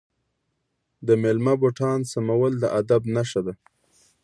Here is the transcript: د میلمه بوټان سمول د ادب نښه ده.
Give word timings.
د 1.07 1.09
میلمه 1.21 1.53
بوټان 1.61 1.99
سمول 2.13 2.53
د 2.59 2.65
ادب 2.79 3.01
نښه 3.15 3.41
ده. 3.45 3.53